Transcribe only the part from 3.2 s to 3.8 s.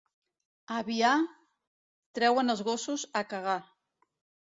a cagar.